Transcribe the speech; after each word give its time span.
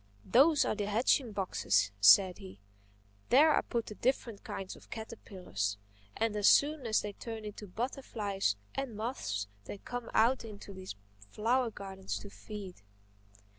"Those 0.25 0.65
are 0.65 0.73
the 0.73 0.87
hatching 0.87 1.31
boxes," 1.31 1.91
said 2.01 2.39
he. 2.39 2.59
"There 3.29 3.55
I 3.55 3.61
put 3.61 3.85
the 3.85 3.93
different 3.93 4.43
kinds 4.43 4.75
of 4.75 4.89
caterpillars. 4.89 5.77
And 6.17 6.35
as 6.35 6.49
soon 6.49 6.87
as 6.87 7.01
they 7.01 7.13
turn 7.13 7.45
into 7.45 7.67
butterflies 7.67 8.55
and 8.73 8.95
moths 8.97 9.47
they 9.65 9.77
come 9.77 10.09
out 10.15 10.43
into 10.43 10.73
these 10.73 10.95
flower 11.29 11.69
gardens 11.69 12.17
to 12.21 12.31
feed." 12.31 12.81